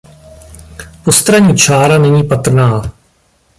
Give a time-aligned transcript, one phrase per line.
[1.03, 2.91] Postranní čára není patrná.